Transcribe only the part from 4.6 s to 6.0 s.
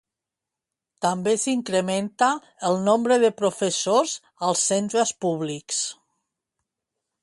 centres públics.